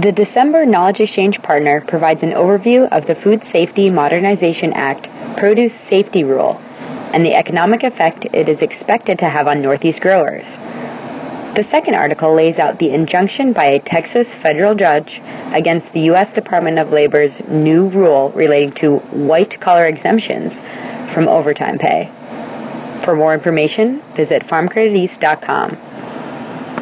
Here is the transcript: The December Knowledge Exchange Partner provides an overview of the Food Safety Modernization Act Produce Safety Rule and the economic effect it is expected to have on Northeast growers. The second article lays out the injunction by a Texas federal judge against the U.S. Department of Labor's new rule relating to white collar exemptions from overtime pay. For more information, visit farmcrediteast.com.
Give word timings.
The 0.00 0.10
December 0.10 0.64
Knowledge 0.64 1.00
Exchange 1.00 1.42
Partner 1.42 1.82
provides 1.86 2.22
an 2.22 2.32
overview 2.32 2.88
of 2.90 3.06
the 3.06 3.14
Food 3.14 3.44
Safety 3.44 3.90
Modernization 3.90 4.72
Act 4.72 5.06
Produce 5.36 5.74
Safety 5.86 6.24
Rule 6.24 6.56
and 7.12 7.26
the 7.26 7.34
economic 7.34 7.82
effect 7.82 8.24
it 8.32 8.48
is 8.48 8.62
expected 8.62 9.18
to 9.18 9.28
have 9.28 9.46
on 9.46 9.60
Northeast 9.60 10.00
growers. 10.00 10.46
The 11.56 11.68
second 11.70 11.94
article 11.94 12.34
lays 12.34 12.58
out 12.58 12.78
the 12.78 12.94
injunction 12.94 13.52
by 13.52 13.66
a 13.66 13.80
Texas 13.80 14.34
federal 14.36 14.74
judge 14.74 15.20
against 15.52 15.92
the 15.92 16.00
U.S. 16.12 16.32
Department 16.32 16.78
of 16.78 16.88
Labor's 16.88 17.42
new 17.46 17.90
rule 17.90 18.32
relating 18.34 18.72
to 18.76 18.96
white 19.12 19.60
collar 19.60 19.84
exemptions 19.84 20.56
from 21.12 21.28
overtime 21.28 21.76
pay. 21.76 22.10
For 23.04 23.14
more 23.14 23.34
information, 23.34 24.00
visit 24.16 24.44
farmcrediteast.com. 24.44 25.91